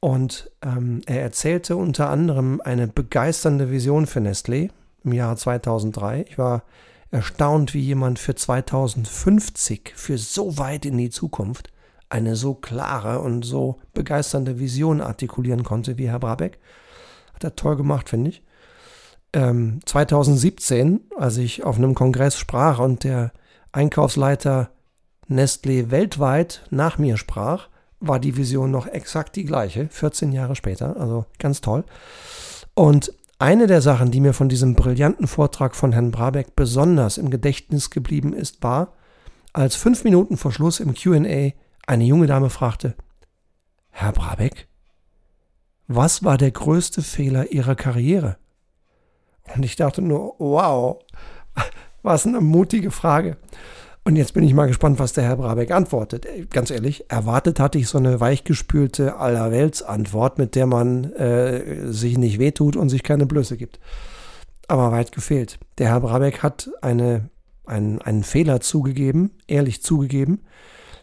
Und 0.00 0.50
ähm, 0.62 1.02
er 1.06 1.22
erzählte 1.22 1.76
unter 1.76 2.10
anderem 2.10 2.60
eine 2.60 2.88
begeisternde 2.88 3.70
Vision 3.70 4.06
für 4.06 4.18
Nestlé 4.18 4.70
im 5.04 5.12
Jahr 5.12 5.36
2003. 5.36 6.24
Ich 6.28 6.38
war 6.38 6.64
erstaunt, 7.12 7.72
wie 7.72 7.80
jemand 7.80 8.18
für 8.18 8.34
2050, 8.34 9.92
für 9.94 10.18
so 10.18 10.58
weit 10.58 10.86
in 10.86 10.98
die 10.98 11.10
Zukunft, 11.10 11.70
eine 12.12 12.36
so 12.36 12.52
klare 12.54 13.20
und 13.20 13.42
so 13.42 13.78
begeisternde 13.94 14.58
Vision 14.58 15.00
artikulieren 15.00 15.64
konnte 15.64 15.96
wie 15.96 16.10
Herr 16.10 16.18
Brabeck. 16.18 16.58
Hat 17.32 17.42
er 17.42 17.56
toll 17.56 17.76
gemacht, 17.76 18.10
finde 18.10 18.30
ich. 18.30 18.42
Ähm, 19.32 19.80
2017, 19.86 21.00
als 21.16 21.38
ich 21.38 21.64
auf 21.64 21.78
einem 21.78 21.94
Kongress 21.94 22.36
sprach 22.36 22.80
und 22.80 23.04
der 23.04 23.32
Einkaufsleiter 23.72 24.68
Nestlé 25.30 25.90
weltweit 25.90 26.62
nach 26.68 26.98
mir 26.98 27.16
sprach, 27.16 27.68
war 27.98 28.20
die 28.20 28.36
Vision 28.36 28.70
noch 28.70 28.86
exakt 28.86 29.34
die 29.36 29.44
gleiche, 29.44 29.88
14 29.88 30.32
Jahre 30.32 30.54
später, 30.54 31.00
also 31.00 31.24
ganz 31.38 31.62
toll. 31.62 31.84
Und 32.74 33.14
eine 33.38 33.66
der 33.66 33.80
Sachen, 33.80 34.10
die 34.10 34.20
mir 34.20 34.34
von 34.34 34.50
diesem 34.50 34.74
brillanten 34.74 35.26
Vortrag 35.26 35.74
von 35.74 35.92
Herrn 35.92 36.10
Brabeck 36.10 36.54
besonders 36.56 37.16
im 37.16 37.30
Gedächtnis 37.30 37.88
geblieben 37.88 38.34
ist, 38.34 38.62
war, 38.62 38.92
als 39.54 39.76
fünf 39.76 40.04
Minuten 40.04 40.36
vor 40.36 40.52
Schluss 40.52 40.78
im 40.78 40.94
QA 40.94 41.52
eine 41.86 42.04
junge 42.04 42.26
Dame 42.26 42.50
fragte, 42.50 42.94
Herr 43.90 44.12
Brabeck, 44.12 44.68
was 45.88 46.24
war 46.24 46.38
der 46.38 46.50
größte 46.50 47.02
Fehler 47.02 47.52
Ihrer 47.52 47.74
Karriere? 47.74 48.36
Und 49.54 49.64
ich 49.64 49.76
dachte 49.76 50.00
nur, 50.00 50.34
wow, 50.38 50.98
was 52.02 52.26
eine 52.26 52.40
mutige 52.40 52.90
Frage. 52.90 53.36
Und 54.04 54.16
jetzt 54.16 54.34
bin 54.34 54.42
ich 54.42 54.52
mal 54.52 54.66
gespannt, 54.66 54.98
was 54.98 55.12
der 55.12 55.24
Herr 55.24 55.36
Brabeck 55.36 55.70
antwortet. 55.70 56.26
Ganz 56.50 56.70
ehrlich, 56.70 57.08
erwartet 57.08 57.60
hatte 57.60 57.78
ich 57.78 57.86
so 57.86 57.98
eine 57.98 58.18
weichgespülte 58.18 59.16
Allerwelts-Antwort, 59.16 60.38
mit 60.38 60.56
der 60.56 60.66
man 60.66 61.12
äh, 61.12 61.86
sich 61.92 62.18
nicht 62.18 62.40
wehtut 62.40 62.74
und 62.74 62.88
sich 62.88 63.04
keine 63.04 63.26
Blöße 63.26 63.56
gibt. 63.56 63.78
Aber 64.66 64.90
weit 64.90 65.12
gefehlt. 65.12 65.60
Der 65.78 65.90
Herr 65.90 66.00
Brabeck 66.00 66.42
hat 66.42 66.68
eine, 66.80 67.28
einen, 67.64 68.02
einen 68.02 68.24
Fehler 68.24 68.60
zugegeben, 68.60 69.30
ehrlich 69.46 69.82
zugegeben, 69.82 70.40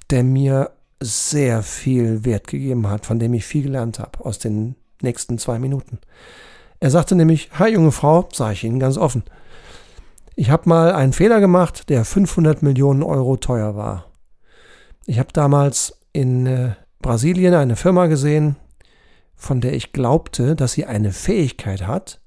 der 0.10 0.24
mir 0.24 0.72
sehr 1.02 1.64
viel 1.64 2.26
Wert 2.26 2.48
gegeben 2.48 2.90
hat, 2.90 3.06
von 3.06 3.20
dem 3.20 3.34
ich 3.34 3.46
viel 3.46 3.64
gelernt 3.64 4.00
habe 4.00 4.26
aus 4.26 4.40
den 4.40 4.76
nächsten 5.02 5.38
zwei 5.38 5.60
Minuten. 5.60 6.00
Er 6.80 6.92
sagte 6.92 7.16
nämlich, 7.16 7.50
Hi 7.58 7.72
junge 7.72 7.92
Frau, 7.92 8.28
sage 8.34 8.54
ich 8.54 8.64
Ihnen 8.64 8.80
ganz 8.80 8.98
offen, 8.98 9.24
ich 10.36 10.50
habe 10.52 10.70
mal 10.70 10.94
einen 10.94 11.12
Fehler 11.12 11.42
gemacht, 11.42 11.90
der 11.90 12.06
500 12.06 12.64
Millionen 12.64 13.04
Euro 13.04 13.36
teuer 13.36 13.76
war. 13.76 14.06
Ich 15.06 15.20
habe 15.20 15.34
damals 15.34 16.00
in 16.14 16.46
äh, 16.46 16.76
Brasilien 17.02 17.54
eine 17.54 17.76
Firma 17.76 18.08
gesehen, 18.08 18.56
von 19.36 19.60
der 19.60 19.74
ich 19.74 19.92
glaubte, 19.92 20.56
dass 20.56 20.74
sie 20.74 20.86
eine 20.86 21.12
Fähigkeit 21.12 21.88
hat, 21.88 22.22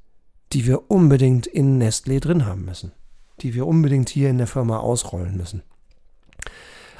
die 0.53 0.67
wir 0.67 0.91
unbedingt 0.91 1.47
in 1.47 1.83
Nestlé 1.83 2.21
drin 2.21 2.45
haben 2.45 2.65
müssen, 2.65 2.93
die 3.41 3.55
wir 3.55 3.67
unbedingt 3.67 4.11
hier 4.11 4.29
in 4.29 4.39
der 4.39 4.47
Firma 4.47 4.79
ausrollen 4.79 5.37
müssen. 5.37 5.63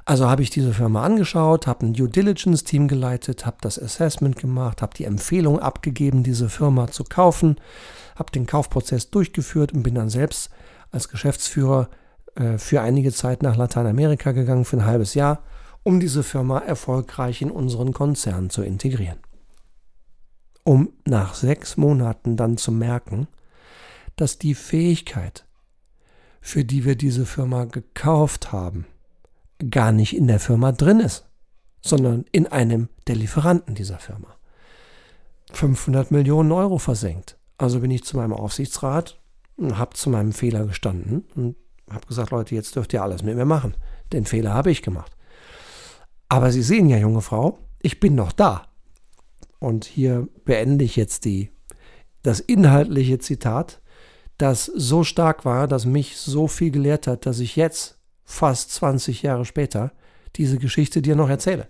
Also 0.05 0.29
habe 0.29 0.43
ich 0.43 0.51
diese 0.51 0.75
Firma 0.75 1.05
angeschaut, 1.05 1.67
habe 1.67 1.87
ein 1.87 1.93
Due 1.93 2.09
Diligence 2.09 2.65
Team 2.65 2.89
geleitet, 2.89 3.47
habe 3.47 3.59
das 3.61 3.81
Assessment 3.81 4.37
gemacht, 4.37 4.83
habe 4.83 4.97
die 4.97 5.05
Empfehlung 5.05 5.61
abgegeben, 5.61 6.25
diese 6.25 6.49
Firma 6.49 6.89
zu 6.89 7.05
kaufen, 7.05 7.57
habe 8.17 8.33
den 8.33 8.47
Kaufprozess 8.47 9.11
durchgeführt 9.11 9.73
und 9.73 9.85
bin 9.85 9.95
dann 9.95 10.11
selbst 10.11 10.51
als 10.91 11.09
Geschäftsführer 11.09 11.89
äh, 12.35 12.59
für 12.59 12.81
einige 12.81 13.13
Zeit 13.13 13.43
nach 13.43 13.57
Lateinamerika 13.57 14.33
gegangen, 14.33 14.65
für 14.65 14.79
ein 14.79 14.87
halbes 14.87 15.15
Jahr, 15.15 15.45
um 15.85 16.01
diese 16.01 16.25
Firma 16.25 16.59
erfolgreich 16.59 17.41
in 17.41 17.51
unseren 17.51 17.93
Konzern 17.93 18.51
zu 18.51 18.63
integrieren. 18.63 19.19
Um 20.65 20.93
nach 21.05 21.35
sechs 21.35 21.77
Monaten 21.77 22.37
dann 22.37 22.57
zu 22.57 22.73
merken, 22.73 23.29
dass 24.17 24.39
die 24.39 24.55
Fähigkeit, 24.55 25.45
für 26.41 26.65
die 26.65 26.85
wir 26.85 26.97
diese 26.97 27.25
Firma 27.25 27.65
gekauft 27.65 28.53
haben, 28.53 28.87
gar 29.71 29.93
nicht 29.93 30.17
in 30.17 30.27
der 30.27 30.41
Firma 30.41 30.73
drin 30.73 31.01
ist, 31.01 31.27
sondern 31.81 32.25
in 32.33 32.47
einem 32.47 32.89
der 33.07 33.17
Lieferanten 33.17 33.75
dieser 33.75 33.99
Firma. 33.99 34.37
500 35.53 36.11
Millionen 36.11 36.53
Euro 36.53 36.79
versenkt. 36.79 37.37
Also 37.59 37.81
bin 37.81 37.91
ich 37.91 38.05
zu 38.05 38.17
meinem 38.17 38.33
Aufsichtsrat 38.33 39.19
habe 39.61 39.95
zu 39.95 40.11
meinem 40.11 40.33
Fehler 40.33 40.67
gestanden 40.67 41.25
und 41.35 41.57
habe 41.91 42.07
gesagt, 42.07 42.31
Leute, 42.31 42.55
jetzt 42.55 42.75
dürft 42.77 42.93
ihr 42.93 43.03
alles 43.03 43.23
mit 43.23 43.37
mir 43.37 43.45
machen. 43.45 43.75
Den 44.13 44.25
Fehler 44.25 44.55
habe 44.55 44.71
ich 44.71 44.83
gemacht. 44.83 45.17
Aber 46.29 46.51
Sie 46.51 46.63
sehen 46.63 46.89
ja, 46.89 46.97
junge 46.97 47.21
Frau, 47.21 47.59
ich 47.81 48.01
bin 48.01 48.15
noch 48.15 48.33
da. 48.33 48.69
Und 49.59 49.85
hier 49.85 50.29
beende 50.45 50.85
ich 50.85 50.97
jetzt 50.97 51.25
die, 51.25 51.51
das 52.23 52.41
inhaltliche 52.41 53.19
Zitat. 53.19 53.81
das 54.39 54.65
so 54.65 55.05
stark 55.05 55.45
war, 55.45 55.69
dass 55.69 55.85
mich 55.85 56.17
so 56.17 56.49
viel 56.49 56.73
gelehrt 56.73 57.07
hat, 57.07 57.27
dass 57.27 57.39
ich 57.39 57.55
jetzt, 57.55 57.99
fast 58.25 58.73
20 58.73 59.23
Jahre 59.23 59.45
später, 59.45 59.93
diese 60.37 60.59
Geschichte 60.59 61.03
dir 61.03 61.17
noch 61.17 61.29
erzähle. 61.29 61.69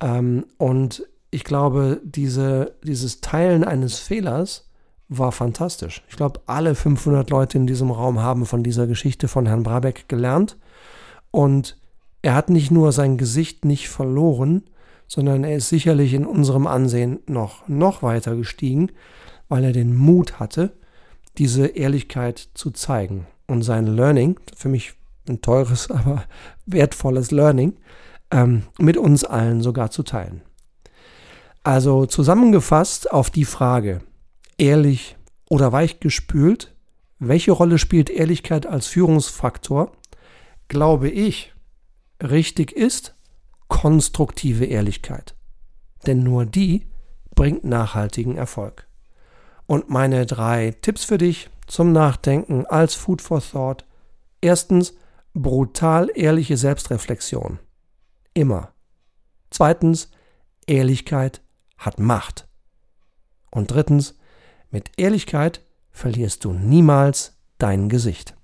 Ähm, 0.00 0.46
und 0.56 1.06
ich 1.30 1.44
glaube, 1.44 2.00
diese, 2.04 2.74
dieses 2.82 3.20
Teilen 3.20 3.64
eines 3.64 3.98
Fehlers 3.98 4.68
war 5.08 5.32
fantastisch. 5.32 6.02
Ich 6.08 6.16
glaube, 6.16 6.40
alle 6.46 6.74
500 6.74 7.30
Leute 7.30 7.58
in 7.58 7.66
diesem 7.66 7.90
Raum 7.90 8.20
haben 8.20 8.46
von 8.46 8.62
dieser 8.62 8.86
Geschichte 8.86 9.28
von 9.28 9.46
Herrn 9.46 9.62
Brabeck 9.62 10.08
gelernt. 10.08 10.58
Und 11.30 11.78
er 12.22 12.34
hat 12.34 12.50
nicht 12.50 12.70
nur 12.70 12.92
sein 12.92 13.16
Gesicht 13.16 13.64
nicht 13.64 13.88
verloren, 13.88 14.64
sondern 15.06 15.44
er 15.44 15.56
ist 15.56 15.68
sicherlich 15.68 16.12
in 16.12 16.26
unserem 16.26 16.66
Ansehen 16.66 17.20
noch, 17.26 17.66
noch 17.68 18.02
weiter 18.02 18.36
gestiegen, 18.36 18.90
weil 19.48 19.64
er 19.64 19.72
den 19.72 19.96
Mut 19.96 20.38
hatte, 20.38 20.72
diese 21.38 21.66
Ehrlichkeit 21.66 22.48
zu 22.54 22.70
zeigen. 22.70 23.26
Und 23.46 23.62
sein 23.62 23.86
Learning, 23.86 24.38
für 24.54 24.68
mich 24.68 24.94
ein 25.28 25.40
teures, 25.40 25.90
aber 25.90 26.24
wertvolles 26.66 27.30
Learning, 27.30 27.76
ähm, 28.30 28.64
mit 28.78 28.96
uns 28.96 29.24
allen 29.24 29.62
sogar 29.62 29.90
zu 29.90 30.02
teilen. 30.02 30.42
Also 31.62 32.06
zusammengefasst 32.06 33.10
auf 33.12 33.30
die 33.30 33.44
Frage, 33.44 34.00
ehrlich 34.56 35.16
oder 35.48 35.72
weichgespült, 35.72 36.74
welche 37.18 37.52
Rolle 37.52 37.78
spielt 37.78 38.10
Ehrlichkeit 38.10 38.66
als 38.66 38.86
Führungsfaktor, 38.86 39.92
glaube 40.68 41.08
ich, 41.08 41.52
richtig 42.22 42.72
ist 42.72 43.14
konstruktive 43.68 44.64
Ehrlichkeit. 44.64 45.34
Denn 46.06 46.22
nur 46.22 46.46
die 46.46 46.86
bringt 47.34 47.64
nachhaltigen 47.64 48.36
Erfolg. 48.36 48.86
Und 49.66 49.90
meine 49.90 50.26
drei 50.26 50.74
Tipps 50.80 51.04
für 51.04 51.18
dich 51.18 51.50
zum 51.66 51.92
Nachdenken 51.92 52.66
als 52.66 52.94
Food 52.94 53.20
for 53.20 53.42
Thought. 53.42 53.84
Erstens, 54.40 54.94
brutal 55.42 56.10
ehrliche 56.14 56.56
Selbstreflexion. 56.56 57.58
Immer. 58.34 58.72
Zweitens, 59.50 60.10
Ehrlichkeit 60.66 61.40
hat 61.78 61.98
Macht. 61.98 62.46
Und 63.50 63.70
drittens, 63.70 64.16
mit 64.70 64.90
Ehrlichkeit 64.96 65.62
verlierst 65.90 66.44
du 66.44 66.52
niemals 66.52 67.38
dein 67.58 67.88
Gesicht. 67.88 68.34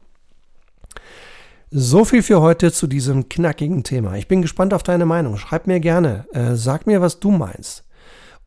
So 1.71 2.05
viel 2.05 2.23
für 2.23 2.41
heute 2.41 2.73
zu 2.73 2.87
diesem 2.87 3.29
knackigen 3.29 3.83
Thema. 3.83 4.15
Ich 4.15 4.29
bin 4.29 4.43
gespannt 4.43 4.73
auf 4.73 4.83
deine 4.83 5.07
Meinung. 5.07 5.37
Schreib 5.37 5.67
mir 5.67 5.81
gerne, 5.81 6.27
äh, 6.33 6.55
sag 6.55 6.87
mir, 6.87 7.01
was 7.01 7.21
du 7.21 7.31
meinst. 7.31 7.85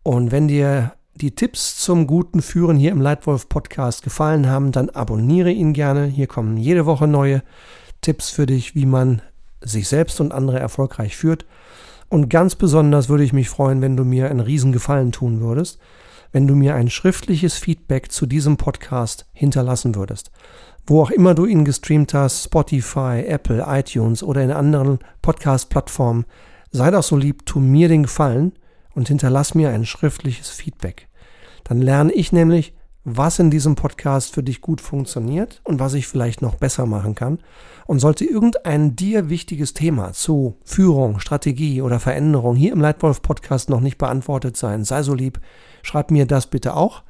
Und 0.02 0.32
wenn 0.32 0.48
dir 0.48 0.94
die 1.16 1.36
Tipps 1.36 1.78
zum 1.78 2.08
guten 2.08 2.42
Führen 2.42 2.78
hier 2.78 2.92
im 2.92 3.02
Leitwolf 3.02 3.50
Podcast 3.50 4.04
gefallen 4.04 4.48
haben, 4.48 4.72
dann 4.72 4.90
abonniere 4.90 5.52
ihn 5.52 5.74
gerne. 5.74 6.06
Hier 6.06 6.28
kommen 6.28 6.58
jede 6.58 6.86
Woche 6.86 7.08
neue 7.08 7.44
Tipps 8.02 8.30
für 8.30 8.46
dich, 8.46 8.76
wie 8.76 8.86
man 8.86 9.22
sich 9.62 9.88
selbst 9.88 10.22
und 10.22 10.32
andere 10.32 10.60
erfolgreich 10.60 11.16
führt. 11.16 11.46
Und 12.10 12.30
ganz 12.30 12.56
besonders 12.56 13.10
würde 13.10 13.24
ich 13.24 13.34
mich 13.34 13.50
freuen, 13.50 13.82
wenn 13.82 13.98
du 13.98 14.06
mir 14.06 14.30
einen 14.30 14.40
Riesengefallen 14.40 15.12
tun 15.12 15.42
würdest, 15.42 15.80
wenn 16.32 16.48
du 16.48 16.56
mir 16.56 16.76
ein 16.76 16.90
schriftliches 16.90 17.56
Feedback 17.56 18.12
zu 18.12 18.26
diesem 18.26 18.58
Podcast 18.58 19.26
hinterlassen 19.34 19.96
würdest. 19.96 20.32
Wo 20.86 21.02
auch 21.02 21.12
immer 21.12 21.36
du 21.36 21.46
ihn 21.46 21.66
gestreamt 21.66 22.14
hast, 22.14 22.46
Spotify, 22.46 23.24
Apple, 23.28 23.66
iTunes 23.68 24.24
oder 24.24 24.42
in 24.42 24.52
anderen 24.52 25.00
Podcast-Plattformen, 25.22 26.26
sei 26.72 26.92
doch 26.92 27.04
so 27.04 27.18
lieb, 27.18 27.46
tu 27.46 27.60
mir 27.60 27.90
den 27.90 28.04
Gefallen 28.04 28.54
und 28.94 29.10
hinterlass 29.10 29.54
mir 29.54 29.70
ein 29.70 29.86
schriftliches 29.86 30.50
Feedback. 30.50 31.10
Dann 31.66 31.82
lerne 31.82 32.14
ich 32.14 32.32
nämlich, 32.32 32.74
was 33.10 33.40
in 33.40 33.50
diesem 33.50 33.76
Podcast 33.76 34.34
für 34.34 34.44
dich 34.44 34.60
gut 34.60 34.82
funktioniert 34.82 35.62
und 35.64 35.80
was 35.80 35.94
ich 35.94 36.08
vielleicht 36.08 36.42
noch 36.42 36.56
besser 36.56 36.86
machen 36.86 37.16
kann. 37.16 37.40
Und 37.86 38.00
sollte 38.00 38.26
irgendein 38.26 38.98
dir 38.98 39.30
wichtiges 39.30 39.74
Thema 39.74 40.12
zu 40.12 40.58
Führung, 40.66 41.22
Strategie 41.22 41.82
oder 41.82 42.02
Veränderung 42.02 42.58
hier 42.58 42.74
im 42.74 42.82
Leitwolf 42.82 43.22
Podcast 43.22 43.70
noch 43.70 43.80
nicht 43.80 43.98
beantwortet 43.98 44.58
sein, 44.58 44.84
sei 44.84 45.04
so 45.04 45.14
lieb, 45.14 45.40
schreib 45.84 46.12
mir 46.12 46.26
das 46.26 46.48
bitte 46.48 46.76
auch. 46.76 47.04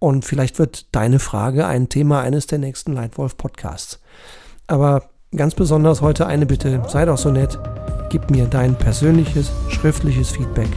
Und 0.00 0.24
vielleicht 0.24 0.58
wird 0.58 0.92
deine 0.92 1.20
Frage 1.20 1.66
ein 1.66 1.88
Thema 1.88 2.20
eines 2.20 2.48
der 2.48 2.58
nächsten 2.58 2.92
Leitwolf 2.92 3.36
Podcasts. 3.36 4.00
Aber 4.66 5.04
ganz 5.34 5.54
besonders 5.54 6.00
heute 6.00 6.26
eine 6.26 6.46
Bitte, 6.46 6.82
sei 6.88 7.04
doch 7.04 7.18
so 7.18 7.30
nett, 7.30 7.60
gib 8.10 8.28
mir 8.28 8.46
dein 8.46 8.74
persönliches, 8.76 9.52
schriftliches 9.68 10.30
Feedback 10.30 10.70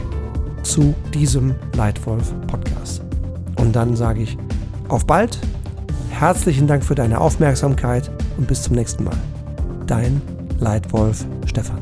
zu 0.62 0.94
diesem 1.12 1.56
Leitwolf 1.74 2.32
Podcast. 2.46 3.02
Und 3.56 3.74
dann 3.74 3.96
sage 3.96 4.22
ich 4.22 4.36
auf 4.88 5.06
bald, 5.06 5.38
herzlichen 6.10 6.66
Dank 6.66 6.84
für 6.84 6.94
deine 6.94 7.20
Aufmerksamkeit 7.20 8.10
und 8.38 8.46
bis 8.46 8.62
zum 8.62 8.76
nächsten 8.76 9.04
Mal. 9.04 9.16
Dein 9.86 10.20
Leitwolf 10.58 11.24
Stefan. 11.46 11.78